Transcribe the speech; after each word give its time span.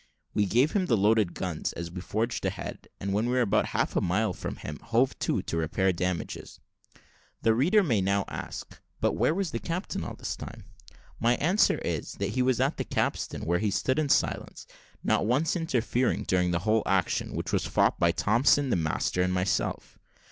We 0.33 0.47
gave 0.47 0.71
him 0.71 0.87
the 0.87 0.97
loaded 0.97 1.35
guns 1.35 1.73
as 1.73 1.91
we 1.91 2.01
forged 2.01 2.43
a 2.43 2.49
head, 2.49 2.87
and 2.99 3.13
when 3.13 3.27
we 3.27 3.33
were 3.33 3.41
about 3.41 3.67
half 3.67 3.95
a 3.95 4.01
mile 4.01 4.33
from 4.33 4.55
him, 4.55 4.79
hove 4.81 5.13
to, 5.19 5.43
to 5.43 5.57
repair 5.57 5.93
damages. 5.93 6.59
The 7.43 7.53
reader 7.53 7.83
may 7.83 8.01
now 8.01 8.25
ask, 8.27 8.81
"But 8.99 9.11
where 9.11 9.35
was 9.35 9.51
the 9.51 9.59
captain 9.59 10.03
all 10.03 10.15
this 10.15 10.35
time?" 10.35 10.63
My 11.19 11.35
answer, 11.35 11.77
is, 11.85 12.13
that 12.13 12.29
he 12.29 12.41
was 12.41 12.59
at 12.59 12.77
the 12.77 12.83
capstan, 12.83 13.45
where 13.45 13.59
he 13.59 13.69
stood 13.69 13.99
in 13.99 14.09
silence, 14.09 14.65
not 15.03 15.27
once 15.27 15.55
interfering 15.55 16.23
during 16.23 16.49
the 16.49 16.57
whole 16.65 16.81
action, 16.87 17.35
which 17.35 17.53
was 17.53 17.67
fought 17.67 17.99
by 17.99 18.11
Thompson 18.11 18.71
the 18.71 18.75
master 18.75 19.21
and 19.21 19.31
myself. 19.31 19.99